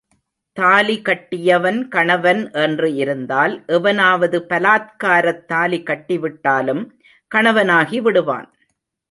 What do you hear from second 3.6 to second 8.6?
எவனாவது பலாத்காரத் தாலி கட்டிவிட்டாலும் கணவனாகி விடுவான்.